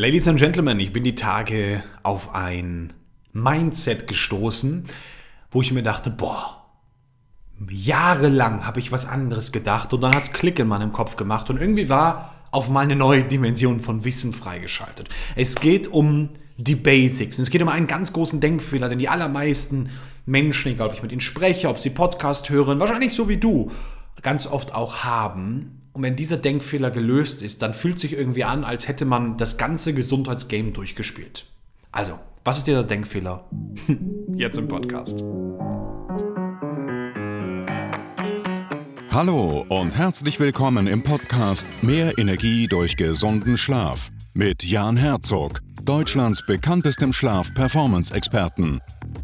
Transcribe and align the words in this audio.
Ladies 0.00 0.28
and 0.28 0.38
Gentlemen, 0.38 0.78
ich 0.78 0.92
bin 0.92 1.02
die 1.02 1.16
Tage 1.16 1.82
auf 2.04 2.32
ein 2.32 2.92
Mindset 3.32 4.06
gestoßen, 4.06 4.84
wo 5.50 5.60
ich 5.60 5.72
mir 5.72 5.82
dachte, 5.82 6.08
boah, 6.08 6.68
jahrelang 7.68 8.64
habe 8.64 8.78
ich 8.78 8.92
was 8.92 9.06
anderes 9.06 9.50
gedacht 9.50 9.92
und 9.92 10.00
dann 10.00 10.14
hat 10.14 10.22
es 10.22 10.32
Klick 10.32 10.60
in 10.60 10.68
meinem 10.68 10.92
Kopf 10.92 11.16
gemacht 11.16 11.50
und 11.50 11.60
irgendwie 11.60 11.88
war 11.88 12.32
auf 12.52 12.70
mal 12.70 12.82
eine 12.82 12.94
neue 12.94 13.24
Dimension 13.24 13.80
von 13.80 14.04
Wissen 14.04 14.32
freigeschaltet. 14.32 15.08
Es 15.34 15.56
geht 15.56 15.88
um 15.88 16.28
die 16.58 16.76
Basics. 16.76 17.36
Und 17.36 17.42
es 17.42 17.50
geht 17.50 17.62
um 17.62 17.68
einen 17.68 17.88
ganz 17.88 18.12
großen 18.12 18.40
Denkfehler, 18.40 18.88
den 18.88 19.00
die 19.00 19.08
allermeisten 19.08 19.88
Menschen, 20.26 20.70
egal 20.70 20.90
ob 20.90 20.94
ich 20.94 21.02
mit 21.02 21.10
ihnen 21.10 21.20
spreche, 21.20 21.68
ob 21.68 21.80
sie 21.80 21.90
Podcast 21.90 22.50
hören, 22.50 22.78
wahrscheinlich 22.78 23.14
so 23.14 23.28
wie 23.28 23.38
du, 23.38 23.72
ganz 24.22 24.46
oft 24.46 24.72
auch 24.72 24.98
haben. 24.98 25.77
Und 25.92 26.02
wenn 26.02 26.16
dieser 26.16 26.36
Denkfehler 26.36 26.90
gelöst 26.90 27.42
ist, 27.42 27.62
dann 27.62 27.72
fühlt 27.72 27.98
sich 27.98 28.12
irgendwie 28.12 28.44
an, 28.44 28.64
als 28.64 28.88
hätte 28.88 29.04
man 29.04 29.36
das 29.36 29.56
ganze 29.56 29.94
Gesundheitsgame 29.94 30.72
durchgespielt. 30.72 31.46
Also, 31.92 32.18
was 32.44 32.58
ist 32.58 32.66
dieser 32.66 32.84
Denkfehler? 32.84 33.48
Jetzt 34.34 34.58
im 34.58 34.68
Podcast. 34.68 35.24
Hallo 39.10 39.64
und 39.68 39.96
herzlich 39.96 40.38
willkommen 40.38 40.86
im 40.86 41.02
Podcast 41.02 41.66
Mehr 41.82 42.16
Energie 42.18 42.68
durch 42.68 42.96
gesunden 42.96 43.58
Schlaf 43.58 44.10
mit 44.34 44.62
Jan 44.62 44.96
Herzog, 44.96 45.60
Deutschlands 45.82 46.44
bekanntestem 46.46 47.12
Schlaf-Performance-Experten. 47.12 48.80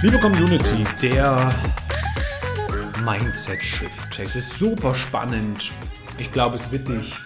Liebe 0.00 0.16
Community, 0.20 0.84
der 1.02 1.52
Mindset 3.04 3.60
Shift. 3.60 4.20
Es 4.20 4.36
ist 4.36 4.56
super 4.56 4.94
spannend. 4.94 5.72
Ich 6.18 6.30
glaube, 6.30 6.54
es 6.54 6.70
wird 6.70 6.86
dich 6.86 7.16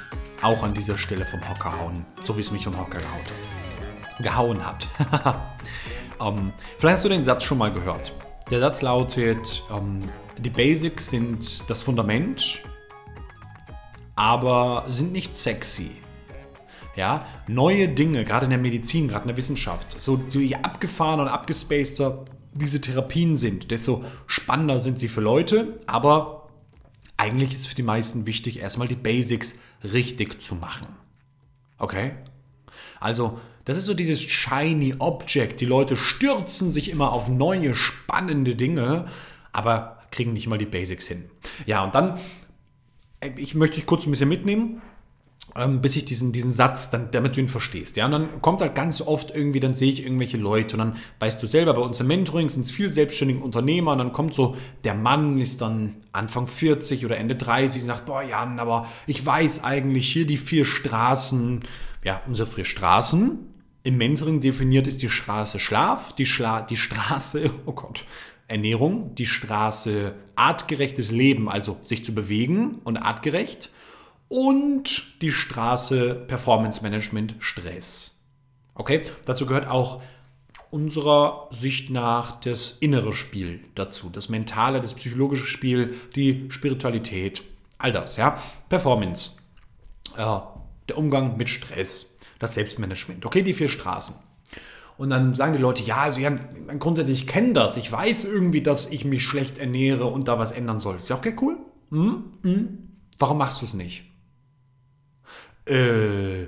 auch 0.41 0.63
an 0.63 0.73
dieser 0.73 0.97
Stelle 0.97 1.27
vom 1.27 1.47
Hocker 1.51 1.79
hauen, 1.79 2.07
so 2.25 2.35
wie 2.35 2.41
es 2.41 2.51
mich 2.51 2.65
vom 2.65 2.79
Hocker 2.81 3.01
gehauen 4.21 4.65
hat. 4.65 4.89
um, 6.19 6.51
vielleicht 6.79 6.95
hast 6.95 7.05
du 7.05 7.11
den 7.11 7.25
Satz 7.25 7.45
schon 7.45 7.59
mal 7.59 7.71
gehört. 7.71 8.15
Der 8.51 8.61
Satz 8.61 8.81
lautet, 8.81 9.63
um, 9.69 10.09
die 10.39 10.49
Basics 10.49 11.11
sind 11.11 11.69
das 11.69 11.83
Fundament, 11.83 12.61
aber 14.15 14.87
sind 14.89 15.13
nicht 15.13 15.37
sexy. 15.37 15.91
Ja, 16.97 17.27
neue 17.49 17.89
Dinge, 17.89 18.25
gerade 18.25 18.45
in 18.45 18.51
der 18.51 18.59
Medizin, 18.59 19.09
gerade 19.09 19.25
in 19.25 19.29
der 19.29 19.37
Wissenschaft, 19.37 20.01
so, 20.01 20.19
so 20.29 20.41
je 20.41 20.57
und 20.57 21.29
abgespaceter 21.29 22.25
diese 22.55 22.81
Therapien 22.81 23.37
sind, 23.37 23.71
desto 23.71 24.05
spannender 24.27 24.79
sind 24.79 24.99
sie 24.99 25.09
für 25.09 25.21
Leute. 25.21 25.81
Aber 25.87 26.49
eigentlich 27.17 27.53
ist 27.53 27.67
für 27.67 27.75
die 27.75 27.83
meisten 27.83 28.27
wichtig, 28.27 28.59
erstmal 28.59 28.89
die 28.89 28.95
Basics 28.95 29.59
richtig 29.85 30.43
zu 30.43 30.57
machen. 30.57 30.87
Okay? 31.79 32.13
Also, 33.01 33.41
das 33.65 33.77
ist 33.77 33.87
so 33.87 33.95
dieses 33.95 34.21
shiny 34.21 34.95
Object. 34.99 35.61
Die 35.61 35.67
Leute 35.67 35.97
stürzen 35.97 36.73
sich 36.73 36.91
immer 36.91 37.13
auf 37.13 37.29
neue, 37.29 37.75
spannende 37.75 38.55
Dinge, 38.55 39.07
aber 39.53 40.01
kriegen 40.11 40.33
nicht 40.33 40.47
mal 40.47 40.59
die 40.59 40.67
Basics 40.67 41.07
hin. 41.07 41.25
Ja, 41.67 41.85
und 41.85 41.95
dann, 41.95 42.19
äh, 43.21 43.31
ich 43.37 43.55
möchte 43.55 43.77
dich 43.77 43.87
kurz 43.87 44.07
ein 44.07 44.11
bisschen 44.11 44.29
mitnehmen 44.29 44.83
bis 45.55 45.97
ich 45.97 46.05
diesen, 46.05 46.33
diesen 46.33 46.51
Satz, 46.51 46.91
dann, 46.91 47.11
damit 47.11 47.37
du 47.37 47.41
ihn 47.41 47.49
verstehst. 47.49 47.97
Ja, 47.97 48.07
und 48.07 48.13
dann 48.13 48.43
kommt 48.43 48.63
halt 48.63 48.75
ganz 48.75 49.03
oft 49.03 49.31
irgendwie, 49.31 49.61
dann 49.61 49.75
sehe 49.75 49.93
ich 49.93 50.03
irgendwelche 50.03 50.39
Leute 50.39 50.77
und 50.77 50.79
dann 50.79 50.97
weißt 51.21 51.43
du 51.43 51.47
selber, 51.47 51.75
bei 51.75 51.83
uns 51.83 52.01
im 52.01 52.07
Mentoring 52.07 52.49
sind 52.49 52.63
es 52.63 52.71
viel 52.71 52.91
selbstständige 52.91 53.41
Unternehmer 53.41 53.93
und 53.93 53.99
dann 53.99 54.13
kommt 54.13 54.33
so, 54.33 54.57
der 54.85 54.95
Mann 54.95 55.39
ist 55.39 55.61
dann 55.61 55.97
Anfang 56.13 56.47
40 56.47 57.05
oder 57.05 57.19
Ende 57.19 57.37
30 57.37 57.83
und 57.83 57.87
sagt, 57.87 58.07
boah 58.07 58.23
Jan, 58.23 58.61
aber 58.61 58.87
ich 59.07 59.25
weiß 59.25 59.63
eigentlich 59.65 60.11
hier 60.11 60.27
die 60.27 60.39
vier 60.39 60.65
Straßen, 60.65 61.61
ja, 62.03 62.23
unsere 62.27 62.49
vier 62.49 62.65
Straßen. 62.65 63.39
Im 63.85 63.99
Mentoring 63.99 64.41
definiert 64.41 64.87
ist 64.87 65.03
die 65.03 65.11
Straße 65.11 65.59
Schlaf, 65.59 66.15
die, 66.15 66.27
Schla 66.27 66.63
die 66.63 66.77
Straße, 66.77 67.51
oh 67.67 67.73
Gott, 67.73 68.05
Ernährung, 68.49 69.15
die 69.17 69.27
Straße 69.27 70.15
artgerechtes 70.35 71.11
Leben, 71.11 71.51
also 71.51 71.77
sich 71.83 72.05
zu 72.05 72.15
bewegen 72.15 72.81
und 72.85 72.97
artgerecht 72.97 73.71
und 74.33 75.21
die 75.21 75.31
Straße 75.31 76.15
Performance 76.15 76.83
Management 76.83 77.35
Stress. 77.39 78.19
Okay, 78.75 79.03
dazu 79.27 79.45
gehört 79.45 79.69
auch 79.69 80.01
unserer 80.71 81.49
Sicht 81.51 81.91
nach 81.91 82.41
das 82.41 82.79
innere 82.81 83.13
Spiel 83.13 83.61
dazu, 83.75 84.09
das 84.09 84.31
mentale, 84.31 84.81
das 84.81 84.95
psychologische 84.95 85.45
Spiel, 85.45 85.95
die 86.17 86.47
Spiritualität, 86.49 87.43
all 87.77 87.93
das, 87.93 88.17
ja. 88.17 88.43
Performance, 88.71 89.33
äh, 90.17 90.39
der 90.89 90.97
Umgang 90.97 91.37
mit 91.37 91.51
Stress, 91.51 92.17
das 92.39 92.55
Selbstmanagement. 92.55 93.27
Okay, 93.27 93.43
die 93.43 93.53
vier 93.53 93.69
Straßen. 93.69 94.17
Und 94.97 95.11
dann 95.11 95.35
sagen 95.35 95.53
die 95.53 95.61
Leute, 95.61 95.83
ja, 95.83 95.99
also 95.99 96.21
ja, 96.21 96.31
grundsätzlich, 96.79 97.25
ich 97.25 97.27
kenne 97.27 97.53
das, 97.53 97.77
ich 97.77 97.93
weiß 97.93 98.25
irgendwie, 98.25 98.63
dass 98.63 98.87
ich 98.87 99.05
mich 99.05 99.25
schlecht 99.25 99.59
ernähre 99.59 100.07
und 100.07 100.27
da 100.27 100.39
was 100.39 100.53
ändern 100.53 100.79
soll. 100.79 100.97
Ist 100.97 101.11
ja 101.11 101.17
okay, 101.17 101.37
cool. 101.43 101.59
Hm? 101.91 102.25
Hm? 102.41 102.79
Warum 103.19 103.37
machst 103.37 103.61
du 103.61 103.67
es 103.67 103.75
nicht? 103.75 104.05
Äh, 105.67 106.47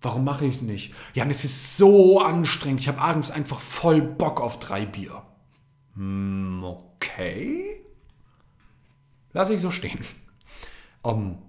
warum 0.00 0.24
mache 0.24 0.46
ich 0.46 0.56
es 0.56 0.62
nicht? 0.62 0.94
Ja, 1.14 1.24
es 1.26 1.44
ist 1.44 1.76
so 1.76 2.20
anstrengend. 2.20 2.80
Ich 2.80 2.88
habe 2.88 3.00
abends 3.00 3.30
einfach 3.30 3.60
voll 3.60 4.02
Bock 4.02 4.40
auf 4.40 4.58
drei 4.58 4.86
Bier. 4.86 5.22
Hm, 5.94 6.62
okay. 6.64 7.84
Lass 9.32 9.50
ich 9.50 9.60
so 9.60 9.70
stehen. 9.70 10.00
Um, 11.02 11.42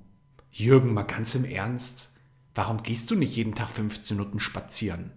Jürgen, 0.52 0.94
mal 0.94 1.04
ganz 1.04 1.36
im 1.36 1.46
Ernst. 1.46 2.14
Warum 2.56 2.84
gehst 2.84 3.10
du 3.10 3.16
nicht 3.16 3.36
jeden 3.36 3.56
Tag 3.56 3.70
15 3.70 4.18
Minuten 4.18 4.40
spazieren? 4.40 5.12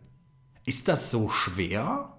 Ist 0.64 0.88
das 0.88 1.10
so 1.10 1.28
schwer? 1.28 2.15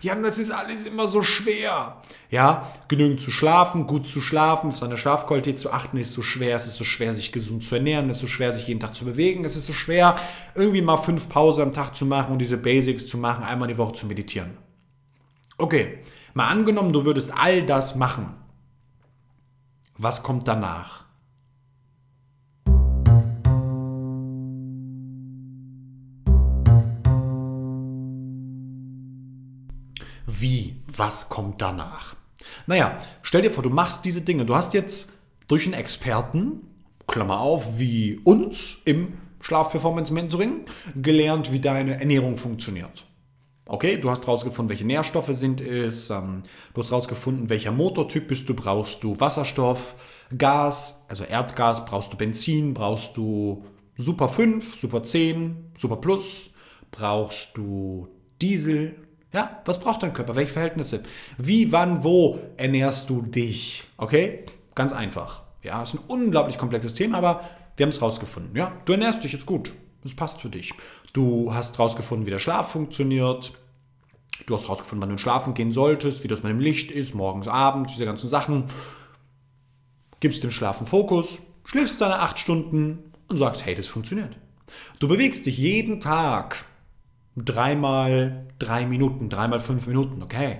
Ja, 0.00 0.14
das 0.14 0.38
ist 0.38 0.50
alles 0.50 0.86
immer 0.86 1.06
so 1.06 1.22
schwer. 1.22 2.02
Ja, 2.30 2.72
genügend 2.88 3.20
zu 3.20 3.30
schlafen, 3.30 3.86
gut 3.86 4.06
zu 4.06 4.20
schlafen, 4.20 4.70
auf 4.70 4.78
seine 4.78 4.96
Schlafqualität 4.96 5.58
zu 5.58 5.72
achten, 5.72 5.98
ist 5.98 6.12
so 6.12 6.22
schwer. 6.22 6.56
Es 6.56 6.66
ist 6.66 6.76
so 6.76 6.84
schwer, 6.84 7.14
sich 7.14 7.30
gesund 7.30 7.62
zu 7.62 7.74
ernähren. 7.74 8.08
Es 8.08 8.16
ist 8.16 8.22
so 8.22 8.26
schwer, 8.26 8.52
sich 8.52 8.66
jeden 8.66 8.80
Tag 8.80 8.94
zu 8.94 9.04
bewegen. 9.04 9.44
Es 9.44 9.56
ist 9.56 9.66
so 9.66 9.72
schwer, 9.72 10.14
irgendwie 10.54 10.82
mal 10.82 10.96
fünf 10.96 11.28
Pausen 11.28 11.62
am 11.62 11.72
Tag 11.72 11.94
zu 11.94 12.06
machen 12.06 12.32
und 12.32 12.38
diese 12.38 12.56
Basics 12.56 13.06
zu 13.06 13.18
machen, 13.18 13.44
einmal 13.44 13.68
die 13.68 13.78
Woche 13.78 13.92
zu 13.92 14.06
meditieren. 14.06 14.56
Okay, 15.58 15.98
mal 16.34 16.48
angenommen, 16.48 16.92
du 16.92 17.04
würdest 17.04 17.32
all 17.36 17.62
das 17.62 17.94
machen. 17.96 18.34
Was 19.98 20.22
kommt 20.22 20.48
danach? 20.48 21.04
Wie? 30.42 30.74
Was 30.88 31.28
kommt 31.28 31.62
danach? 31.62 32.16
Naja, 32.66 32.98
stell 33.22 33.42
dir 33.42 33.52
vor, 33.52 33.62
du 33.62 33.70
machst 33.70 34.04
diese 34.04 34.22
Dinge. 34.22 34.44
Du 34.44 34.56
hast 34.56 34.74
jetzt 34.74 35.12
durch 35.46 35.66
einen 35.66 35.74
Experten, 35.74 36.62
Klammer 37.06 37.38
auf, 37.38 37.78
wie 37.78 38.18
uns 38.24 38.82
im 38.84 39.18
Schlaf-Performance-Mentoring, 39.40 40.64
gelernt, 41.00 41.52
wie 41.52 41.60
deine 41.60 42.00
Ernährung 42.00 42.36
funktioniert. 42.36 43.04
Okay, 43.66 43.98
du 43.98 44.10
hast 44.10 44.26
herausgefunden, 44.26 44.68
welche 44.68 44.84
Nährstoffe 44.84 45.32
sind 45.32 45.60
es, 45.60 46.10
ähm, 46.10 46.42
du 46.74 46.82
hast 46.82 46.90
herausgefunden, 46.90 47.48
welcher 47.48 47.70
Motortyp 47.70 48.26
bist 48.26 48.48
du, 48.48 48.54
brauchst 48.54 49.04
du 49.04 49.18
Wasserstoff, 49.20 49.94
Gas, 50.36 51.06
also 51.08 51.22
Erdgas, 51.22 51.84
brauchst 51.84 52.12
du 52.12 52.16
Benzin, 52.16 52.74
brauchst 52.74 53.16
du 53.16 53.64
Super 53.94 54.28
5, 54.28 54.74
Super 54.74 55.04
10, 55.04 55.70
Super 55.78 55.96
Plus, 55.98 56.54
brauchst 56.90 57.56
du 57.56 58.08
Diesel, 58.40 58.96
ja, 59.32 59.62
was 59.64 59.80
braucht 59.80 60.02
dein 60.02 60.12
Körper? 60.12 60.36
Welche 60.36 60.52
Verhältnisse? 60.52 61.02
Wie, 61.38 61.72
wann, 61.72 62.04
wo 62.04 62.38
ernährst 62.56 63.08
du 63.08 63.22
dich? 63.22 63.84
Okay? 63.96 64.44
Ganz 64.74 64.92
einfach. 64.92 65.44
Ja, 65.62 65.82
ist 65.82 65.94
ein 65.94 66.00
unglaublich 66.06 66.58
komplexes 66.58 66.94
Thema, 66.94 67.18
aber 67.18 67.48
wir 67.76 67.84
haben 67.84 67.90
es 67.90 68.02
rausgefunden. 68.02 68.54
Ja, 68.54 68.72
du 68.84 68.92
ernährst 68.92 69.24
dich 69.24 69.32
jetzt 69.32 69.46
gut. 69.46 69.72
Das 70.02 70.14
passt 70.14 70.40
für 70.40 70.50
dich. 70.50 70.74
Du 71.12 71.54
hast 71.54 71.78
rausgefunden, 71.78 72.26
wie 72.26 72.30
der 72.30 72.40
Schlaf 72.40 72.72
funktioniert. 72.72 73.52
Du 74.46 74.54
hast 74.54 74.68
rausgefunden, 74.68 75.02
wann 75.02 75.16
du 75.16 75.20
schlafen 75.20 75.54
gehen 75.54 75.72
solltest, 75.72 76.24
wie 76.24 76.28
das 76.28 76.42
mit 76.42 76.50
dem 76.50 76.60
Licht 76.60 76.90
ist, 76.90 77.14
morgens, 77.14 77.48
abends, 77.48 77.92
diese 77.92 78.04
ganzen 78.04 78.28
Sachen. 78.28 78.64
Gibst 80.20 80.42
dem 80.42 80.50
Schlafen 80.50 80.86
Fokus, 80.86 81.54
schläfst 81.64 82.00
deine 82.00 82.18
acht 82.18 82.38
Stunden 82.38 83.12
und 83.28 83.36
sagst, 83.36 83.64
hey, 83.64 83.74
das 83.74 83.86
funktioniert. 83.86 84.36
Du 84.98 85.08
bewegst 85.08 85.46
dich 85.46 85.58
jeden 85.58 86.00
Tag 86.00 86.64
dreimal 87.36 88.46
drei 88.58 88.86
Minuten, 88.86 89.28
dreimal 89.28 89.58
fünf 89.58 89.86
Minuten, 89.86 90.22
okay. 90.22 90.58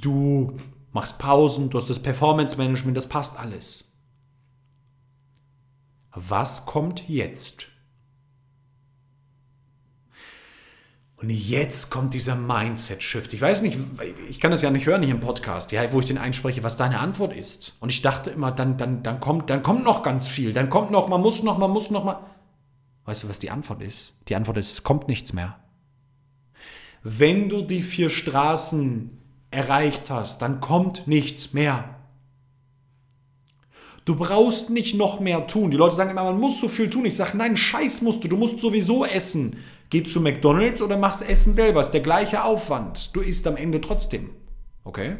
Du 0.00 0.56
machst 0.92 1.18
Pausen, 1.18 1.70
du 1.70 1.78
hast 1.78 1.90
das 1.90 2.00
Performance 2.00 2.56
Management, 2.56 2.96
das 2.96 3.08
passt 3.08 3.38
alles. 3.38 3.92
Was 6.12 6.66
kommt 6.66 7.08
jetzt? 7.08 7.68
Und 11.18 11.30
jetzt 11.30 11.90
kommt 11.90 12.12
dieser 12.12 12.34
Mindset-Shift. 12.34 13.32
Ich 13.32 13.40
weiß 13.40 13.62
nicht, 13.62 13.78
ich 14.28 14.38
kann 14.38 14.50
das 14.50 14.60
ja 14.60 14.70
nicht 14.70 14.86
hören 14.86 15.02
hier 15.02 15.14
im 15.14 15.20
Podcast, 15.20 15.72
ja, 15.72 15.90
wo 15.92 16.00
ich 16.00 16.04
den 16.04 16.18
einspreche, 16.18 16.62
was 16.62 16.76
deine 16.76 17.00
Antwort 17.00 17.34
ist. 17.34 17.76
Und 17.80 17.90
ich 17.90 18.02
dachte 18.02 18.30
immer, 18.30 18.52
dann, 18.52 18.76
dann, 18.76 19.02
dann, 19.02 19.18
kommt, 19.20 19.48
dann 19.48 19.62
kommt 19.62 19.82
noch 19.82 20.02
ganz 20.02 20.28
viel. 20.28 20.52
Dann 20.52 20.68
kommt 20.68 20.90
noch, 20.90 21.08
man 21.08 21.22
muss 21.22 21.42
noch, 21.42 21.56
man 21.56 21.70
muss 21.70 21.90
noch 21.90 22.04
mal. 22.04 22.20
Weißt 23.06 23.22
du, 23.22 23.28
was 23.28 23.38
die 23.38 23.50
Antwort 23.50 23.82
ist? 23.82 24.14
Die 24.28 24.36
Antwort 24.36 24.58
ist, 24.58 24.72
es 24.72 24.82
kommt 24.82 25.08
nichts 25.08 25.32
mehr. 25.32 25.58
Wenn 27.02 27.48
du 27.48 27.62
die 27.62 27.82
vier 27.82 28.10
Straßen 28.10 29.16
erreicht 29.52 30.10
hast, 30.10 30.42
dann 30.42 30.60
kommt 30.60 31.06
nichts 31.06 31.52
mehr. 31.52 31.96
Du 34.04 34.16
brauchst 34.16 34.70
nicht 34.70 34.96
noch 34.96 35.20
mehr 35.20 35.46
tun. 35.46 35.70
Die 35.70 35.76
Leute 35.76 35.94
sagen 35.94 36.10
immer, 36.10 36.24
man 36.24 36.38
muss 36.38 36.60
so 36.60 36.68
viel 36.68 36.90
tun. 36.90 37.06
Ich 37.06 37.16
sage, 37.16 37.36
nein, 37.36 37.56
Scheiß 37.56 38.02
musst 38.02 38.24
du. 38.24 38.28
Du 38.28 38.36
musst 38.36 38.60
sowieso 38.60 39.04
essen. 39.04 39.56
Geh 39.90 40.02
zu 40.02 40.20
McDonalds 40.20 40.82
oder 40.82 40.96
mach's 40.96 41.22
Essen 41.22 41.54
selber. 41.54 41.80
Ist 41.80 41.90
der 41.90 42.02
gleiche 42.02 42.42
Aufwand. 42.42 43.14
Du 43.14 43.20
isst 43.20 43.46
am 43.46 43.56
Ende 43.56 43.80
trotzdem. 43.80 44.30
Okay? 44.84 45.16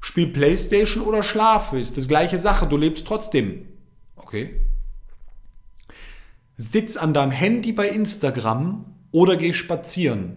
Spiel 0.00 0.28
Playstation 0.28 1.02
oder 1.02 1.22
schlafe. 1.22 1.78
Ist 1.78 1.96
das 1.96 2.08
gleiche 2.08 2.38
Sache. 2.38 2.66
Du 2.66 2.76
lebst 2.76 3.06
trotzdem. 3.06 3.66
Okay? 4.16 4.60
Sitz 6.56 6.96
an 6.96 7.14
deinem 7.14 7.32
Handy 7.32 7.72
bei 7.72 7.88
Instagram 7.88 8.84
oder 9.10 9.36
geh 9.36 9.52
spazieren. 9.52 10.36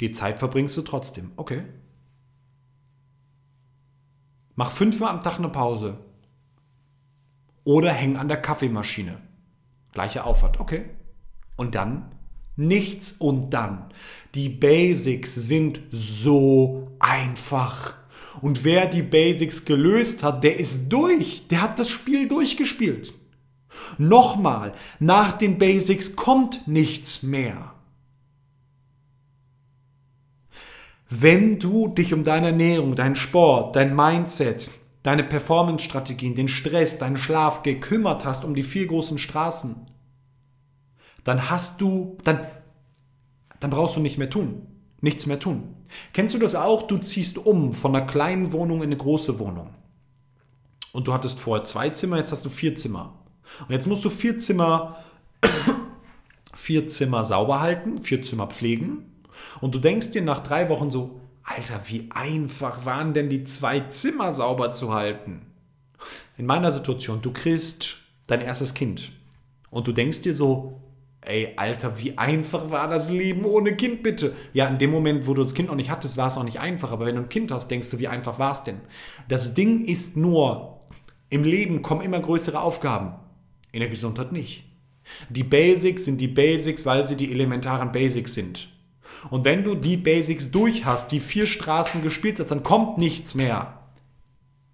Die 0.00 0.12
Zeit 0.12 0.38
verbringst 0.38 0.76
du 0.76 0.82
trotzdem. 0.82 1.32
Okay. 1.36 1.64
Mach 4.54 4.72
fünfmal 4.72 5.10
am 5.10 5.22
Tag 5.22 5.38
eine 5.38 5.48
Pause. 5.48 5.98
Oder 7.64 7.92
häng 7.92 8.16
an 8.16 8.28
der 8.28 8.40
Kaffeemaschine. 8.40 9.18
Gleicher 9.92 10.26
Aufwand. 10.26 10.60
Okay. 10.60 10.84
Und 11.56 11.74
dann? 11.74 12.12
Nichts 12.56 13.12
und 13.12 13.52
dann. 13.52 13.86
Die 14.34 14.48
Basics 14.48 15.34
sind 15.34 15.80
so 15.90 16.92
einfach. 16.98 17.94
Und 18.40 18.64
wer 18.64 18.86
die 18.86 19.02
Basics 19.02 19.64
gelöst 19.64 20.22
hat, 20.22 20.44
der 20.44 20.58
ist 20.58 20.88
durch. 20.88 21.48
Der 21.48 21.62
hat 21.62 21.78
das 21.78 21.90
Spiel 21.90 22.28
durchgespielt. 22.28 23.14
Nochmal, 23.98 24.74
nach 24.98 25.32
den 25.32 25.58
Basics 25.58 26.16
kommt 26.16 26.66
nichts 26.66 27.22
mehr. 27.22 27.74
Wenn 31.08 31.58
du 31.58 31.88
dich 31.88 32.14
um 32.14 32.22
deine 32.22 32.48
Ernährung, 32.48 32.94
deinen 32.94 33.16
Sport, 33.16 33.74
dein 33.74 33.94
Mindset, 33.94 34.70
deine 35.02 35.24
Performance-Strategien, 35.24 36.34
den 36.34 36.48
Stress, 36.48 36.98
deinen 36.98 37.16
Schlaf 37.16 37.62
gekümmert 37.62 38.24
hast 38.24 38.44
um 38.44 38.54
die 38.54 38.62
vier 38.62 38.86
großen 38.86 39.18
Straßen, 39.18 39.86
dann 41.24 41.50
hast 41.50 41.80
du, 41.80 42.16
dann, 42.24 42.46
dann 43.58 43.70
brauchst 43.70 43.96
du 43.96 44.00
nicht 44.00 44.18
mehr 44.18 44.30
tun. 44.30 44.66
Nichts 45.00 45.26
mehr 45.26 45.40
tun. 45.40 45.74
Kennst 46.12 46.34
du 46.34 46.38
das 46.38 46.54
auch? 46.54 46.82
Du 46.82 46.98
ziehst 46.98 47.38
um 47.38 47.72
von 47.72 47.96
einer 47.96 48.06
kleinen 48.06 48.52
Wohnung 48.52 48.78
in 48.78 48.84
eine 48.84 48.96
große 48.96 49.38
Wohnung. 49.38 49.74
Und 50.92 51.06
du 51.06 51.12
hattest 51.14 51.40
vorher 51.40 51.64
zwei 51.64 51.88
Zimmer, 51.90 52.18
jetzt 52.18 52.32
hast 52.32 52.44
du 52.44 52.50
vier 52.50 52.74
Zimmer. 52.74 53.19
Und 53.60 53.70
jetzt 53.70 53.86
musst 53.86 54.04
du 54.04 54.10
vier 54.10 54.38
Zimmer, 54.38 54.96
vier 56.54 56.88
Zimmer 56.88 57.24
sauber 57.24 57.60
halten, 57.60 58.02
vier 58.02 58.22
Zimmer 58.22 58.46
pflegen. 58.46 59.04
Und 59.60 59.74
du 59.74 59.78
denkst 59.78 60.12
dir 60.12 60.22
nach 60.22 60.40
drei 60.40 60.68
Wochen 60.68 60.90
so, 60.90 61.20
Alter, 61.42 61.80
wie 61.86 62.08
einfach 62.10 62.84
waren 62.84 63.14
denn 63.14 63.28
die 63.28 63.44
zwei 63.44 63.80
Zimmer 63.80 64.32
sauber 64.32 64.72
zu 64.72 64.92
halten? 64.92 65.46
In 66.36 66.46
meiner 66.46 66.72
Situation, 66.72 67.20
du 67.22 67.32
kriegst 67.32 67.98
dein 68.26 68.40
erstes 68.40 68.74
Kind 68.74 69.12
und 69.70 69.86
du 69.86 69.92
denkst 69.92 70.22
dir 70.22 70.34
so, 70.34 70.80
ey, 71.22 71.52
Alter, 71.56 71.98
wie 71.98 72.16
einfach 72.16 72.70
war 72.70 72.88
das 72.88 73.10
Leben 73.10 73.44
ohne 73.44 73.76
Kind 73.76 74.02
bitte? 74.02 74.34
Ja, 74.52 74.66
in 74.68 74.78
dem 74.78 74.90
Moment, 74.90 75.26
wo 75.26 75.34
du 75.34 75.42
das 75.42 75.54
Kind 75.54 75.68
noch 75.68 75.74
nicht 75.74 75.90
hattest, 75.90 76.16
war 76.16 76.28
es 76.28 76.38
auch 76.38 76.44
nicht 76.44 76.60
einfach, 76.60 76.92
aber 76.92 77.06
wenn 77.06 77.16
du 77.16 77.22
ein 77.22 77.28
Kind 77.28 77.52
hast, 77.52 77.68
denkst 77.68 77.90
du, 77.90 77.98
wie 77.98 78.08
einfach 78.08 78.38
war 78.38 78.52
es 78.52 78.62
denn? 78.62 78.80
Das 79.28 79.54
Ding 79.54 79.84
ist 79.84 80.16
nur, 80.16 80.80
im 81.28 81.44
Leben 81.44 81.82
kommen 81.82 82.00
immer 82.00 82.20
größere 82.20 82.60
Aufgaben. 82.60 83.14
In 83.72 83.80
der 83.80 83.88
Gesundheit 83.88 84.32
nicht. 84.32 84.64
Die 85.28 85.44
Basics 85.44 86.04
sind 86.04 86.20
die 86.20 86.28
Basics, 86.28 86.86
weil 86.86 87.06
sie 87.06 87.16
die 87.16 87.32
elementaren 87.32 87.92
Basics 87.92 88.34
sind. 88.34 88.68
Und 89.28 89.44
wenn 89.44 89.64
du 89.64 89.74
die 89.74 89.96
Basics 89.96 90.50
durch 90.50 90.84
hast, 90.84 91.12
die 91.12 91.20
vier 91.20 91.46
Straßen 91.46 92.02
gespielt 92.02 92.38
hast, 92.38 92.50
dann 92.50 92.62
kommt 92.62 92.98
nichts 92.98 93.34
mehr. 93.34 93.80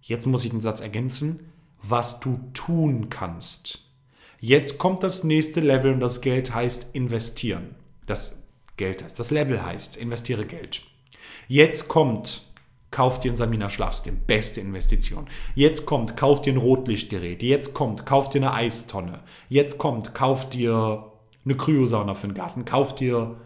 Jetzt 0.01 0.27
muss 0.27 0.45
ich 0.45 0.51
den 0.51 0.61
Satz 0.61 0.81
ergänzen, 0.81 1.53
was 1.83 2.21
du 2.21 2.39
tun 2.53 3.09
kannst. 3.09 3.81
Jetzt 4.39 4.79
kommt 4.79 5.03
das 5.03 5.25
nächste 5.25 5.61
Level 5.61 5.93
und 5.93 6.01
das 6.01 6.21
Geld 6.21 6.55
heißt 6.55 6.95
investieren. 6.95 7.75
Das 8.07 8.45
Geld 8.77 9.03
heißt, 9.03 9.19
das 9.19 9.31
Level 9.31 9.65
heißt, 9.65 9.97
investiere 9.97 10.47
Geld. 10.47 10.83
Jetzt 11.49 11.89
kommt 11.89 12.46
Kauf 12.91 13.21
dir 13.21 13.33
ein 13.33 13.37
Samina 13.37 13.69
Schlafsystem. 13.69 14.21
Beste 14.27 14.61
Investition. 14.61 15.27
Jetzt 15.55 15.87
kommt, 15.87 16.17
kauf 16.17 16.41
dir 16.43 16.53
ein 16.53 16.59
Rotlichtgerät. 16.59 17.43
Jetzt 17.43 17.75
kommt, 17.75 18.07
kauf 18.07 18.31
dir 18.31 18.41
eine 18.41 18.53
Eistonne. 18.53 19.21
Jetzt 19.49 19.79
kommt, 19.79 20.15
kauf 20.15 20.49
dir 20.49 21.13
eine 21.45 21.57
Kryosauna 21.57 22.15
für 22.15 22.29
den 22.29 22.35
Garten. 22.35 22.65
Kauf 22.65 22.95
dir 22.95 23.37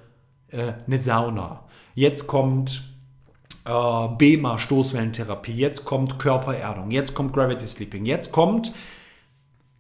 äh, 0.49 0.75
eine 0.87 0.99
Sauna. 0.99 1.65
Jetzt 1.95 2.27
kommt 2.27 2.85
äh, 3.65 4.09
BEMA, 4.19 4.59
Stoßwellentherapie. 4.59 5.55
Jetzt 5.55 5.85
kommt 5.85 6.19
Körpererdung. 6.19 6.91
Jetzt 6.91 7.15
kommt 7.15 7.33
Gravity 7.33 7.67
Sleeping. 7.67 8.07
Jetzt 8.07 8.33
kommt, 8.33 8.73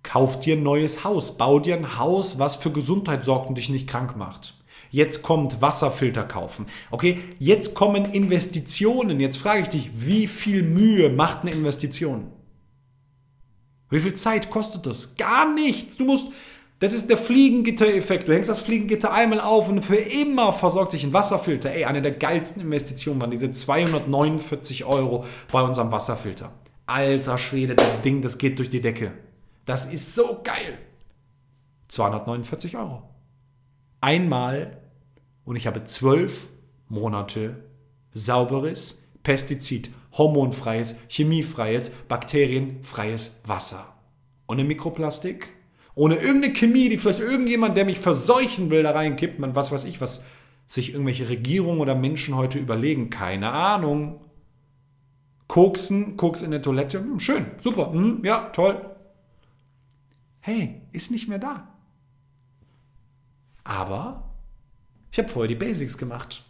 kauf 0.02 0.40
dir 0.40 0.56
ein 0.56 0.62
neues 0.62 1.04
Haus. 1.04 1.36
Bau 1.36 1.58
dir 1.58 1.76
ein 1.76 1.98
Haus, 1.98 2.38
was 2.38 2.56
für 2.56 2.70
Gesundheit 2.70 3.24
sorgt 3.24 3.48
und 3.48 3.58
dich 3.58 3.68
nicht 3.68 3.88
krank 3.88 4.16
macht. 4.16 4.54
Jetzt 4.90 5.22
kommt 5.22 5.62
Wasserfilter 5.62 6.24
kaufen. 6.24 6.66
Okay, 6.90 7.20
jetzt 7.38 7.74
kommen 7.74 8.06
Investitionen. 8.06 9.20
Jetzt 9.20 9.36
frage 9.36 9.62
ich 9.62 9.68
dich, 9.68 9.90
wie 9.94 10.26
viel 10.26 10.62
Mühe 10.62 11.10
macht 11.10 11.42
eine 11.42 11.52
Investition? 11.52 12.26
Wie 13.88 14.00
viel 14.00 14.14
Zeit 14.14 14.50
kostet 14.50 14.86
das? 14.86 15.16
Gar 15.16 15.52
nichts. 15.54 15.96
Du 15.96 16.04
musst, 16.04 16.28
das 16.80 16.92
ist 16.92 17.08
der 17.08 17.18
Fliegengitter-Effekt. 17.18 18.26
Du 18.26 18.32
hängst 18.32 18.50
das 18.50 18.60
Fliegengitter 18.60 19.12
einmal 19.12 19.40
auf 19.40 19.68
und 19.68 19.82
für 19.82 19.96
immer 19.96 20.52
versorgt 20.52 20.92
sich 20.92 21.04
ein 21.04 21.12
Wasserfilter. 21.12 21.70
Ey, 21.72 21.84
eine 21.84 22.02
der 22.02 22.12
geilsten 22.12 22.62
Investitionen 22.62 23.20
waren 23.20 23.30
diese 23.30 23.52
249 23.52 24.84
Euro 24.84 25.24
bei 25.52 25.62
unserem 25.62 25.92
Wasserfilter. 25.92 26.52
Alter 26.86 27.38
Schwede, 27.38 27.76
das 27.76 28.00
Ding, 28.02 28.22
das 28.22 28.38
geht 28.38 28.58
durch 28.58 28.70
die 28.70 28.80
Decke. 28.80 29.12
Das 29.66 29.86
ist 29.86 30.14
so 30.14 30.40
geil. 30.42 30.78
249 31.88 32.76
Euro. 32.76 33.02
Einmal 34.00 34.79
und 35.44 35.56
ich 35.56 35.66
habe 35.66 35.84
zwölf 35.84 36.48
Monate 36.88 37.64
sauberes, 38.12 39.08
Pestizid, 39.22 39.90
hormonfreies, 40.12 40.96
chemiefreies, 41.08 41.90
bakterienfreies 42.08 43.40
Wasser. 43.44 43.94
Ohne 44.48 44.64
Mikroplastik, 44.64 45.48
ohne 45.94 46.16
irgendeine 46.16 46.54
Chemie, 46.54 46.88
die 46.88 46.98
vielleicht 46.98 47.20
irgendjemand, 47.20 47.76
der 47.76 47.84
mich 47.84 48.00
verseuchen 48.00 48.70
will, 48.70 48.82
da 48.82 48.92
reinkippt, 48.92 49.38
man 49.38 49.54
was 49.54 49.70
weiß 49.70 49.84
ich, 49.84 50.00
was 50.00 50.24
sich 50.66 50.92
irgendwelche 50.92 51.28
Regierungen 51.28 51.80
oder 51.80 51.94
Menschen 51.94 52.36
heute 52.36 52.58
überlegen. 52.58 53.10
Keine 53.10 53.52
Ahnung. 53.52 54.20
Koksen, 55.48 56.16
Koks 56.16 56.42
in 56.42 56.52
der 56.52 56.62
Toilette, 56.62 57.00
hm, 57.00 57.18
schön, 57.18 57.46
super, 57.58 57.92
hm, 57.92 58.24
ja, 58.24 58.50
toll. 58.50 58.80
Hey, 60.38 60.82
ist 60.92 61.10
nicht 61.10 61.28
mehr 61.28 61.40
da. 61.40 61.68
Aber 63.64 64.29
ich 65.10 65.18
habe 65.18 65.28
vorher 65.28 65.48
die 65.48 65.54
Basics 65.54 65.98
gemacht. 65.98 66.44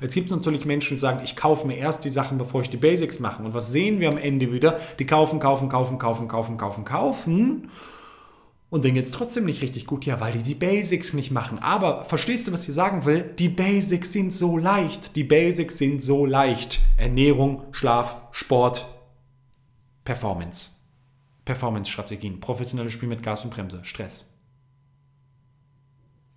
Jetzt 0.00 0.14
gibt 0.14 0.30
es 0.30 0.36
natürlich 0.36 0.64
Menschen, 0.64 0.94
die 0.94 1.00
sagen, 1.00 1.20
ich 1.22 1.36
kaufe 1.36 1.66
mir 1.66 1.76
erst 1.76 2.04
die 2.04 2.10
Sachen, 2.10 2.38
bevor 2.38 2.62
ich 2.62 2.70
die 2.70 2.76
Basics 2.76 3.18
mache. 3.20 3.42
Und 3.42 3.54
was 3.54 3.70
sehen 3.70 4.00
wir 4.00 4.08
am 4.08 4.16
Ende 4.16 4.52
wieder? 4.52 4.80
Die 4.98 5.06
kaufen, 5.06 5.38
kaufen, 5.38 5.68
kaufen, 5.68 5.98
kaufen, 5.98 6.28
kaufen, 6.28 6.56
kaufen, 6.56 6.84
kaufen. 6.84 7.70
Und 8.68 8.84
dann 8.84 8.94
geht 8.94 9.06
es 9.06 9.12
trotzdem 9.12 9.44
nicht 9.44 9.62
richtig 9.62 9.86
gut. 9.86 10.06
Ja, 10.06 10.18
weil 10.20 10.32
die 10.32 10.42
die 10.42 10.54
Basics 10.54 11.12
nicht 11.12 11.30
machen. 11.30 11.58
Aber 11.58 12.04
verstehst 12.04 12.48
du, 12.48 12.52
was 12.52 12.66
ich 12.68 12.74
sagen 12.74 13.04
will? 13.04 13.22
Die 13.38 13.48
Basics 13.48 14.12
sind 14.12 14.32
so 14.32 14.56
leicht. 14.56 15.14
Die 15.14 15.24
Basics 15.24 15.78
sind 15.78 16.02
so 16.02 16.26
leicht. 16.26 16.80
Ernährung, 16.96 17.62
Schlaf, 17.72 18.16
Sport, 18.32 18.86
Performance. 20.04 20.70
Performance-Strategien, 21.44 22.40
professionelles 22.40 22.92
Spiel 22.92 23.08
mit 23.08 23.22
Gas 23.22 23.44
und 23.44 23.50
Bremse, 23.50 23.80
Stress. 23.84 24.26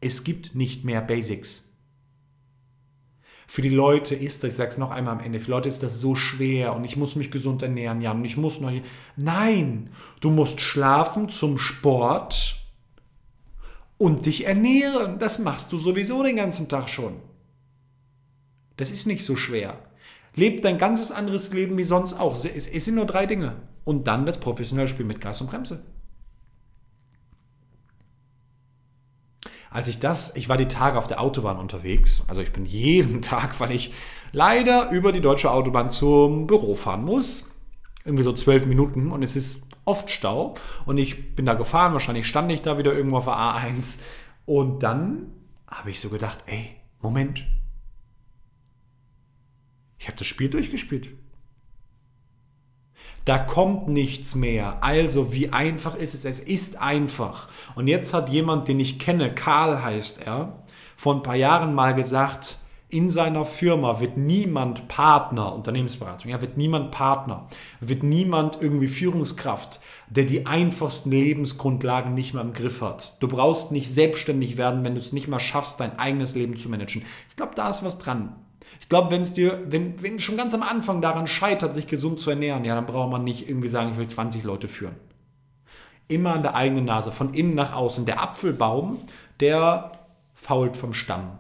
Es 0.01 0.23
gibt 0.23 0.55
nicht 0.55 0.85
mehr 0.85 1.01
Basics. 1.01 1.65
Für 3.47 3.63
die 3.63 3.69
Leute 3.69 4.13
ist 4.13 4.43
das, 4.43 4.51
ich 4.51 4.57
sage 4.57 4.69
es 4.69 4.77
noch 4.77 4.91
einmal 4.91 5.15
am 5.15 5.23
Ende, 5.23 5.39
für 5.39 5.49
Leute 5.49 5.69
ist 5.69 5.81
das 5.81 5.99
so 5.99 6.13
schwer 6.13 6.75
und 6.75 6.83
ich 6.83 6.97
muss 6.97 7.15
mich 7.15 7.31
gesund 7.31 7.63
ernähren, 7.63 7.99
ja, 7.99 8.11
und 8.11 8.23
ich 8.23 8.37
muss 8.37 8.61
noch. 8.61 8.71
Nein, 9.15 9.89
du 10.21 10.29
musst 10.29 10.61
schlafen 10.61 11.29
zum 11.29 11.57
Sport 11.57 12.63
und 13.97 14.27
dich 14.27 14.45
ernähren. 14.45 15.17
Das 15.17 15.39
machst 15.39 15.71
du 15.71 15.77
sowieso 15.77 16.21
den 16.21 16.35
ganzen 16.35 16.69
Tag 16.69 16.89
schon. 16.89 17.15
Das 18.77 18.91
ist 18.91 19.07
nicht 19.07 19.25
so 19.25 19.35
schwer. 19.35 19.79
Leb 20.35 20.61
dein 20.61 20.77
ganzes 20.77 21.11
anderes 21.11 21.51
Leben 21.51 21.75
wie 21.77 21.83
sonst 21.83 22.13
auch. 22.13 22.33
Es 22.35 22.65
sind 22.65 22.95
nur 22.95 23.05
drei 23.05 23.25
Dinge. 23.25 23.55
Und 23.83 24.05
dann 24.07 24.27
das 24.27 24.39
professionelle 24.39 24.87
Spiel 24.87 25.05
mit 25.05 25.19
Gas 25.21 25.41
und 25.41 25.49
Bremse. 25.49 25.83
Als 29.69 29.87
ich 29.87 29.99
das, 29.99 30.35
ich 30.35 30.49
war 30.49 30.57
die 30.57 30.67
Tage 30.67 30.97
auf 30.97 31.07
der 31.07 31.21
Autobahn 31.21 31.57
unterwegs, 31.57 32.23
also 32.27 32.41
ich 32.41 32.51
bin 32.51 32.65
jeden 32.65 33.21
Tag, 33.21 33.59
weil 33.59 33.71
ich 33.71 33.93
leider 34.31 34.89
über 34.91 35.11
die 35.11 35.21
deutsche 35.21 35.51
Autobahn 35.51 35.89
zum 35.89 36.47
Büro 36.47 36.75
fahren 36.75 37.03
muss, 37.03 37.51
irgendwie 38.05 38.23
so 38.23 38.33
zwölf 38.33 38.65
Minuten 38.65 39.11
und 39.11 39.23
es 39.23 39.35
ist 39.35 39.67
oft 39.85 40.09
Stau. 40.09 40.53
Und 40.85 40.97
ich 40.97 41.35
bin 41.35 41.45
da 41.45 41.55
gefahren, 41.55 41.93
wahrscheinlich 41.93 42.27
stand 42.27 42.51
ich 42.51 42.61
da 42.61 42.77
wieder 42.77 42.93
irgendwo 42.93 43.17
auf 43.17 43.25
der 43.25 43.33
A1 43.33 43.99
und 44.45 44.83
dann 44.83 45.31
habe 45.67 45.89
ich 45.89 45.99
so 45.99 46.09
gedacht, 46.09 46.39
ey, 46.47 46.75
Moment, 47.01 47.45
ich 49.97 50.07
habe 50.07 50.17
das 50.17 50.27
Spiel 50.27 50.49
durchgespielt. 50.49 51.11
Da 53.25 53.37
kommt 53.37 53.87
nichts 53.87 54.35
mehr. 54.35 54.83
Also, 54.83 55.33
wie 55.33 55.49
einfach 55.49 55.95
ist 55.95 56.15
es? 56.15 56.25
Es 56.25 56.39
ist 56.39 56.81
einfach. 56.81 57.47
Und 57.75 57.87
jetzt 57.87 58.13
hat 58.13 58.29
jemand, 58.29 58.67
den 58.67 58.79
ich 58.79 58.99
kenne, 58.99 59.33
Karl 59.33 59.83
heißt 59.83 60.21
er, 60.25 60.63
vor 60.97 61.15
ein 61.15 61.23
paar 61.23 61.35
Jahren 61.35 61.73
mal 61.73 61.93
gesagt, 61.93 62.59
in 62.91 63.11
seiner 63.11 63.45
Firma 63.45 63.99
wird 63.99 64.17
niemand 64.17 64.87
Partner, 64.87 65.53
Unternehmensberatung, 65.53 66.31
ja, 66.31 66.41
wird 66.41 66.57
niemand 66.57 66.89
Partner, 66.89 67.47
wird 67.79 68.01
niemand 68.01 68.59
irgendwie 68.61 68.87
Führungskraft, 68.87 69.79
der 70.09 70.25
die 70.25 70.47
einfachsten 70.47 71.11
Lebensgrundlagen 71.11 72.15
nicht 72.15 72.33
mehr 72.33 72.41
im 72.41 72.53
Griff 72.53 72.81
hat. 72.81 73.21
Du 73.21 73.27
brauchst 73.27 73.71
nicht 73.71 73.89
selbstständig 73.89 74.57
werden, 74.57 74.83
wenn 74.83 74.95
du 74.95 74.99
es 74.99 75.13
nicht 75.13 75.27
mal 75.27 75.39
schaffst, 75.39 75.79
dein 75.79 75.99
eigenes 75.99 76.33
Leben 76.33 76.57
zu 76.57 76.67
managen. 76.67 77.03
Ich 77.29 77.35
glaube, 77.35 77.53
da 77.53 77.69
ist 77.69 77.83
was 77.83 77.99
dran. 77.99 78.35
Ich 78.81 78.89
glaube, 78.89 79.11
wenn 79.11 79.21
es 79.21 79.33
dir, 79.33 79.59
wenn, 79.67 80.01
wenn 80.01 80.19
schon 80.19 80.37
ganz 80.37 80.53
am 80.53 80.63
Anfang 80.63 81.01
daran 81.01 81.27
scheitert, 81.27 81.73
sich 81.73 81.87
gesund 81.87 82.19
zu 82.19 82.29
ernähren, 82.29 82.65
ja, 82.65 82.75
dann 82.75 82.85
braucht 82.85 83.11
man 83.11 83.23
nicht 83.23 83.49
irgendwie 83.49 83.67
sagen, 83.67 83.91
ich 83.91 83.97
will 83.97 84.07
20 84.07 84.43
Leute 84.43 84.67
führen. 84.67 84.95
Immer 86.07 86.33
an 86.33 86.41
der 86.41 86.55
eigenen 86.55 86.85
Nase, 86.85 87.11
von 87.11 87.33
innen 87.33 87.55
nach 87.55 87.73
außen. 87.73 88.05
Der 88.05 88.21
Apfelbaum, 88.21 88.97
der 89.39 89.91
fault 90.33 90.75
vom 90.75 90.93
Stamm. 90.93 91.37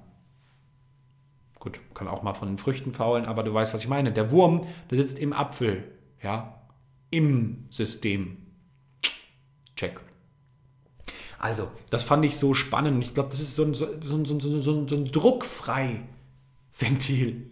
Gut, 1.59 1.79
kann 1.93 2.07
auch 2.07 2.23
mal 2.23 2.33
von 2.33 2.47
den 2.47 2.57
Früchten 2.57 2.93
faulen, 2.93 3.25
aber 3.25 3.43
du 3.43 3.53
weißt, 3.53 3.73
was 3.73 3.81
ich 3.81 3.87
meine. 3.89 4.13
Der 4.13 4.31
Wurm, 4.31 4.65
der 4.89 4.97
sitzt 4.97 5.19
im 5.19 5.33
Apfel, 5.33 5.83
ja, 6.21 6.61
im 7.09 7.65
System. 7.69 8.37
Check. 9.75 9.99
Also, 11.39 11.69
das 11.89 12.03
fand 12.03 12.25
ich 12.25 12.37
so 12.37 12.53
spannend. 12.53 13.03
Ich 13.03 13.13
glaube, 13.13 13.29
das 13.29 13.39
ist 13.39 13.55
so 13.55 13.63
ein, 13.63 13.73
so, 13.73 13.87
so, 14.01 14.25
so, 14.25 14.39
so, 14.39 14.87
so, 14.87 14.95
ein 14.95 15.05
druckfrei 15.05 16.01
Ventil. 16.79 17.51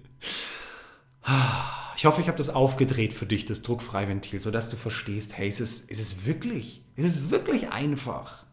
Ich 1.98 2.06
hoffe, 2.06 2.22
ich 2.22 2.28
habe 2.28 2.38
das 2.38 2.50
aufgedreht 2.50 3.14
für 3.14 3.26
dich, 3.26 3.46
das 3.46 3.62
Druckfreiventil, 3.62 4.40
sodass 4.40 4.70
du 4.70 4.78
verstehst, 4.78 5.38
hey, 5.38 5.48
ist 5.48 5.60
es, 5.60 5.80
ist 5.80 6.00
es 6.00 6.26
wirklich, 6.26 6.84
ist 6.96 7.06
es 7.06 7.32
wirklich 7.32 7.70
einfach? 7.70 8.46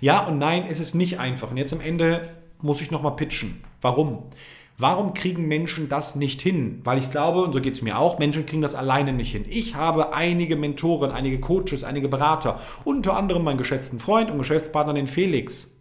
Ja 0.00 0.26
und 0.26 0.38
nein, 0.38 0.66
es 0.68 0.80
ist 0.80 0.94
nicht 0.94 1.18
einfach. 1.18 1.50
Und 1.50 1.56
jetzt 1.56 1.72
am 1.72 1.80
Ende 1.80 2.28
muss 2.60 2.80
ich 2.80 2.90
nochmal 2.90 3.16
pitchen. 3.16 3.64
Warum? 3.80 4.24
Warum 4.80 5.12
kriegen 5.12 5.48
Menschen 5.48 5.88
das 5.88 6.14
nicht 6.14 6.40
hin? 6.40 6.80
Weil 6.84 6.98
ich 6.98 7.10
glaube, 7.10 7.42
und 7.42 7.52
so 7.52 7.60
geht 7.60 7.74
es 7.74 7.82
mir 7.82 7.98
auch, 7.98 8.20
Menschen 8.20 8.46
kriegen 8.46 8.62
das 8.62 8.76
alleine 8.76 9.12
nicht 9.12 9.32
hin. 9.32 9.44
Ich 9.48 9.74
habe 9.74 10.12
einige 10.12 10.54
Mentoren, 10.54 11.10
einige 11.10 11.40
Coaches, 11.40 11.82
einige 11.82 12.08
Berater, 12.08 12.60
unter 12.84 13.16
anderem 13.16 13.42
meinen 13.42 13.58
geschätzten 13.58 13.98
Freund 13.98 14.30
und 14.30 14.38
Geschäftspartner, 14.38 14.94
den 14.94 15.08
Felix 15.08 15.77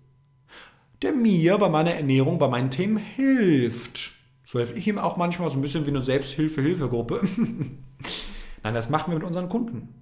der 1.01 1.13
mir 1.13 1.57
bei 1.57 1.69
meiner 1.69 1.93
Ernährung, 1.93 2.39
bei 2.39 2.47
meinen 2.47 2.71
Themen 2.71 2.97
hilft. 2.97 4.13
So 4.43 4.59
helfe 4.59 4.73
ich 4.73 4.87
ihm 4.87 4.97
auch 4.97 5.17
manchmal 5.17 5.49
so 5.49 5.57
ein 5.57 5.61
bisschen 5.61 5.85
wie 5.85 5.89
eine 5.89 6.01
Selbsthilfe-Hilfegruppe. 6.01 7.21
Nein, 8.63 8.73
das 8.73 8.89
machen 8.89 9.11
wir 9.11 9.19
mit 9.19 9.27
unseren 9.27 9.49
Kunden. 9.49 9.93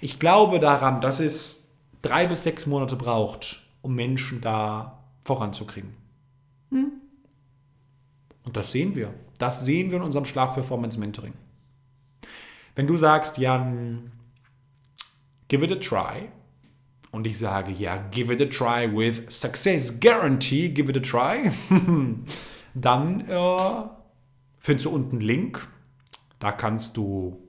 Ich 0.00 0.18
glaube 0.18 0.58
daran, 0.58 1.00
dass 1.00 1.20
es 1.20 1.68
drei 2.02 2.26
bis 2.26 2.44
sechs 2.44 2.66
Monate 2.66 2.96
braucht, 2.96 3.62
um 3.82 3.94
Menschen 3.94 4.40
da 4.40 5.04
voranzukriegen. 5.24 5.94
Hm? 6.70 6.92
Und 8.44 8.56
das 8.56 8.72
sehen 8.72 8.96
wir. 8.96 9.14
Das 9.38 9.64
sehen 9.64 9.90
wir 9.90 9.98
in 9.98 10.02
unserem 10.02 10.24
Schlaf-Performance-Mentoring. 10.24 11.34
Wenn 12.74 12.86
du 12.86 12.96
sagst, 12.96 13.38
Jan, 13.38 14.12
give 15.48 15.64
it 15.64 15.72
a 15.72 15.76
try, 15.76 16.28
und 17.14 17.26
ich 17.26 17.38
sage, 17.38 17.70
ja, 17.70 17.96
give 18.10 18.32
it 18.32 18.40
a 18.40 18.46
try 18.46 18.90
with 18.92 19.22
success 19.28 20.00
guarantee, 20.00 20.68
give 20.68 20.90
it 20.90 20.96
a 20.96 21.00
try, 21.00 21.50
dann 22.74 23.20
äh, 23.28 23.58
findest 24.58 24.86
du 24.86 24.90
unten 24.90 25.12
einen 25.12 25.20
Link. 25.20 25.68
Da 26.40 26.50
kannst 26.50 26.96
du 26.96 27.40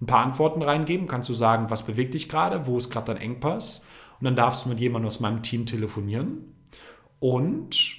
ein 0.00 0.06
paar 0.06 0.24
Antworten 0.24 0.60
reingeben, 0.60 1.06
kannst 1.06 1.28
du 1.30 1.34
sagen, 1.34 1.70
was 1.70 1.84
bewegt 1.84 2.12
dich 2.14 2.28
gerade, 2.28 2.66
wo 2.66 2.76
ist 2.76 2.90
gerade 2.90 3.14
dein 3.14 3.22
Engpass. 3.22 3.86
Und 4.20 4.26
dann 4.26 4.36
darfst 4.36 4.64
du 4.64 4.68
mit 4.68 4.78
jemandem 4.78 5.08
aus 5.08 5.20
meinem 5.20 5.42
Team 5.42 5.64
telefonieren. 5.64 6.54
Und 7.18 7.96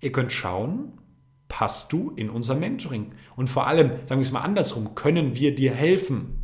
ihr 0.00 0.10
könnt 0.10 0.32
schauen, 0.32 0.98
passt 1.48 1.92
du 1.92 2.10
in 2.16 2.28
unser 2.28 2.56
Mentoring. 2.56 3.12
Und 3.36 3.48
vor 3.48 3.68
allem, 3.68 3.90
sagen 4.06 4.20
wir 4.20 4.20
es 4.20 4.32
mal 4.32 4.40
andersrum, 4.40 4.96
können 4.96 5.36
wir 5.36 5.54
dir 5.54 5.72
helfen? 5.72 6.39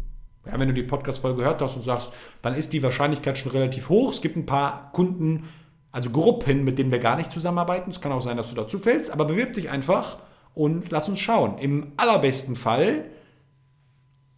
Ja, 0.46 0.58
wenn 0.58 0.68
du 0.68 0.74
die 0.74 0.82
Podcast-Folge 0.82 1.38
gehört 1.38 1.60
hast 1.60 1.76
und 1.76 1.82
sagst, 1.82 2.12
dann 2.42 2.54
ist 2.54 2.72
die 2.72 2.82
Wahrscheinlichkeit 2.82 3.38
schon 3.38 3.52
relativ 3.52 3.88
hoch. 3.88 4.12
Es 4.12 4.20
gibt 4.20 4.36
ein 4.36 4.46
paar 4.46 4.92
Kunden, 4.92 5.48
also 5.92 6.10
Gruppen, 6.10 6.64
mit 6.64 6.78
denen 6.78 6.90
wir 6.90 6.98
gar 6.98 7.16
nicht 7.16 7.32
zusammenarbeiten. 7.32 7.90
Es 7.90 8.00
kann 8.00 8.12
auch 8.12 8.20
sein, 8.20 8.36
dass 8.36 8.50
du 8.50 8.56
dazu 8.56 8.78
fällst, 8.78 9.10
aber 9.10 9.24
bewirb 9.24 9.54
dich 9.54 9.70
einfach 9.70 10.18
und 10.54 10.90
lass 10.90 11.08
uns 11.08 11.20
schauen. 11.20 11.58
Im 11.58 11.92
allerbesten 11.96 12.56
Fall 12.56 13.04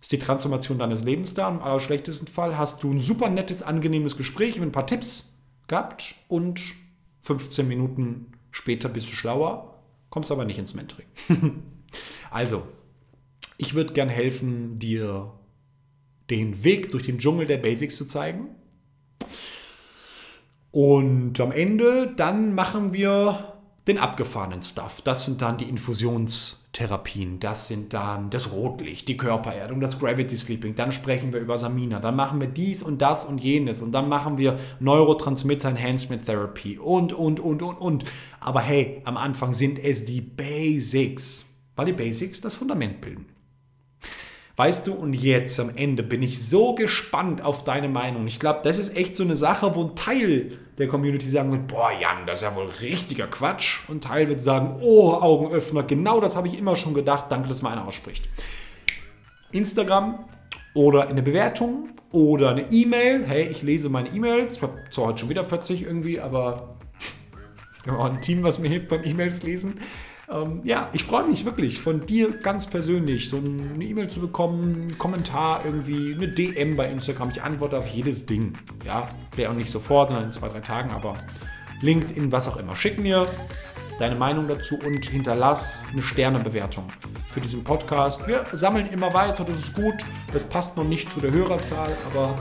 ist 0.00 0.12
die 0.12 0.18
Transformation 0.18 0.78
deines 0.78 1.04
Lebens 1.04 1.34
da. 1.34 1.48
Im 1.48 1.60
allerschlechtesten 1.60 2.28
Fall 2.28 2.56
hast 2.56 2.82
du 2.82 2.92
ein 2.92 3.00
super 3.00 3.28
nettes, 3.28 3.62
angenehmes 3.62 4.16
Gespräch 4.16 4.58
mit 4.58 4.68
ein 4.68 4.72
paar 4.72 4.86
Tipps 4.86 5.34
gehabt 5.66 6.16
und 6.28 6.60
15 7.22 7.68
Minuten 7.68 8.32
später 8.50 8.88
bist 8.88 9.10
du 9.10 9.14
schlauer, 9.14 9.74
kommst 10.10 10.30
aber 10.30 10.44
nicht 10.44 10.58
ins 10.58 10.74
Mentoring. 10.74 11.06
also, 12.30 12.66
ich 13.58 13.74
würde 13.74 13.92
gern 13.92 14.08
helfen, 14.08 14.78
dir 14.78 15.32
den 16.30 16.64
Weg 16.64 16.90
durch 16.92 17.04
den 17.04 17.18
Dschungel 17.18 17.46
der 17.46 17.58
Basics 17.58 17.96
zu 17.96 18.06
zeigen. 18.06 18.48
Und 20.70 21.40
am 21.40 21.52
Ende 21.52 22.12
dann 22.16 22.54
machen 22.54 22.92
wir 22.92 23.54
den 23.88 23.98
abgefahrenen 23.98 24.62
Stuff. 24.62 25.00
Das 25.00 25.24
sind 25.24 25.40
dann 25.40 25.56
die 25.56 25.64
Infusionstherapien, 25.64 27.40
das 27.40 27.68
sind 27.68 27.94
dann 27.94 28.28
das 28.28 28.52
Rotlicht, 28.52 29.08
die 29.08 29.16
Körpererdung, 29.16 29.80
das 29.80 29.98
Gravity 29.98 30.36
Sleeping. 30.36 30.74
Dann 30.74 30.92
sprechen 30.92 31.32
wir 31.32 31.40
über 31.40 31.56
Samina, 31.56 31.98
dann 31.98 32.14
machen 32.14 32.38
wir 32.38 32.48
dies 32.48 32.82
und 32.82 33.00
das 33.00 33.24
und 33.24 33.38
jenes 33.38 33.80
und 33.80 33.92
dann 33.92 34.10
machen 34.10 34.36
wir 34.36 34.58
Neurotransmitter 34.78 35.70
Enhancement 35.70 36.26
Therapy 36.26 36.78
und, 36.78 37.14
und, 37.14 37.40
und, 37.40 37.62
und, 37.62 37.76
und. 37.76 38.04
Aber 38.40 38.60
hey, 38.60 39.00
am 39.04 39.16
Anfang 39.16 39.54
sind 39.54 39.78
es 39.78 40.04
die 40.04 40.20
Basics, 40.20 41.46
weil 41.74 41.86
die 41.86 41.92
Basics 41.94 42.42
das 42.42 42.56
Fundament 42.56 43.00
bilden. 43.00 43.24
Weißt 44.58 44.88
du, 44.88 44.92
und 44.92 45.12
jetzt 45.12 45.60
am 45.60 45.70
Ende 45.76 46.02
bin 46.02 46.20
ich 46.20 46.44
so 46.44 46.74
gespannt 46.74 47.44
auf 47.44 47.62
deine 47.62 47.88
Meinung. 47.88 48.26
Ich 48.26 48.40
glaube, 48.40 48.58
das 48.64 48.76
ist 48.76 48.96
echt 48.96 49.16
so 49.16 49.22
eine 49.22 49.36
Sache, 49.36 49.76
wo 49.76 49.84
ein 49.84 49.94
Teil 49.94 50.58
der 50.78 50.88
Community 50.88 51.28
sagen 51.28 51.52
wird, 51.52 51.68
boah, 51.68 51.92
Jan, 51.92 52.26
das 52.26 52.40
ist 52.40 52.42
ja 52.42 52.56
wohl 52.56 52.68
richtiger 52.80 53.28
Quatsch. 53.28 53.88
Und 53.88 53.98
ein 53.98 54.00
Teil 54.00 54.28
wird 54.28 54.40
sagen, 54.40 54.80
oh, 54.82 55.12
Augenöffner, 55.12 55.84
genau 55.84 56.18
das 56.18 56.34
habe 56.34 56.48
ich 56.48 56.58
immer 56.58 56.74
schon 56.74 56.92
gedacht. 56.92 57.26
Danke, 57.28 57.46
dass 57.46 57.62
mal 57.62 57.70
einer 57.70 57.86
ausspricht. 57.86 58.28
Instagram 59.52 60.24
oder 60.74 61.06
eine 61.06 61.22
Bewertung 61.22 61.90
oder 62.10 62.50
eine 62.50 62.62
E-Mail. 62.62 63.28
Hey, 63.28 63.44
ich 63.44 63.62
lese 63.62 63.88
meine 63.88 64.08
E-Mails. 64.08 64.56
Ich 64.56 64.62
habe 64.62 64.74
zwar 64.90 65.06
heute 65.06 65.18
schon 65.20 65.28
wieder 65.28 65.44
40 65.44 65.82
irgendwie, 65.82 66.18
aber 66.18 66.74
wir 67.84 67.92
haben 67.92 68.00
auch 68.00 68.12
ein 68.12 68.20
Team, 68.20 68.42
was 68.42 68.58
mir 68.58 68.70
hilft 68.70 68.88
beim 68.88 69.04
E-Mails 69.04 69.40
lesen. 69.44 69.78
Ähm, 70.30 70.60
ja, 70.64 70.90
ich 70.92 71.04
freue 71.04 71.26
mich 71.26 71.44
wirklich 71.44 71.80
von 71.80 72.04
dir 72.04 72.30
ganz 72.38 72.66
persönlich, 72.66 73.28
so 73.28 73.38
eine 73.38 73.82
E-Mail 73.82 74.08
zu 74.08 74.20
bekommen, 74.20 74.74
einen 74.74 74.98
Kommentar 74.98 75.62
irgendwie, 75.64 76.14
eine 76.14 76.28
DM 76.28 76.76
bei 76.76 76.90
Instagram. 76.90 77.30
Ich 77.30 77.42
antworte 77.42 77.78
auf 77.78 77.86
jedes 77.88 78.26
Ding. 78.26 78.52
Ja, 78.84 79.08
vielleicht 79.32 79.50
auch 79.50 79.54
nicht 79.54 79.70
sofort, 79.70 80.10
sondern 80.10 80.26
in 80.26 80.32
zwei, 80.32 80.48
drei 80.48 80.60
Tagen, 80.60 80.90
aber 80.90 81.16
LinkedIn, 81.80 82.30
was 82.30 82.46
auch 82.46 82.56
immer. 82.56 82.76
Schick 82.76 83.00
mir 83.00 83.26
deine 83.98 84.16
Meinung 84.16 84.48
dazu 84.48 84.78
und 84.84 85.04
hinterlass 85.06 85.84
eine 85.92 86.02
Sternebewertung 86.02 86.84
für 87.30 87.40
diesen 87.40 87.64
Podcast. 87.64 88.26
Wir 88.26 88.44
sammeln 88.52 88.86
immer 88.90 89.12
weiter, 89.14 89.44
das 89.44 89.58
ist 89.58 89.74
gut. 89.74 89.94
Das 90.32 90.44
passt 90.44 90.76
noch 90.76 90.84
nicht 90.84 91.10
zu 91.10 91.20
der 91.20 91.32
Hörerzahl, 91.32 91.96
aber 92.12 92.36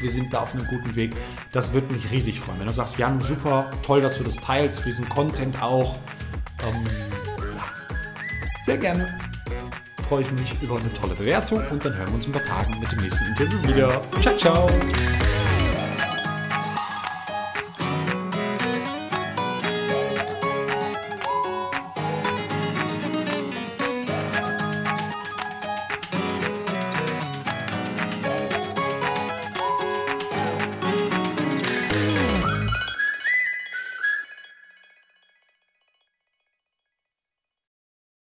wir 0.00 0.10
sind 0.10 0.32
da 0.32 0.40
auf 0.40 0.54
einem 0.54 0.66
guten 0.66 0.94
Weg. 0.94 1.12
Das 1.52 1.72
wird 1.72 1.90
mich 1.90 2.10
riesig 2.10 2.40
freuen. 2.40 2.60
Wenn 2.60 2.66
du 2.66 2.72
sagst, 2.72 2.98
Jan, 2.98 3.20
super, 3.20 3.70
toll, 3.82 4.00
dass 4.00 4.18
du 4.18 4.24
das 4.24 4.36
teilst, 4.36 4.80
für 4.80 4.88
diesen 4.88 5.08
Content 5.08 5.62
auch 5.62 5.96
Ähm, 6.66 6.84
sehr 8.64 8.78
gerne. 8.78 9.08
Freue 10.08 10.22
ich 10.22 10.32
mich 10.32 10.62
über 10.62 10.78
eine 10.78 10.92
tolle 10.94 11.14
Bewertung 11.14 11.62
und 11.70 11.84
dann 11.84 11.96
hören 11.96 12.08
wir 12.08 12.14
uns 12.14 12.26
in 12.26 12.34
ein 12.34 12.44
paar 12.44 12.62
Tagen 12.62 12.78
mit 12.80 12.92
dem 12.92 12.98
nächsten 13.00 13.24
Interview 13.24 13.68
wieder. 13.68 14.02
Ciao, 14.20 14.36
ciao. 14.36 14.70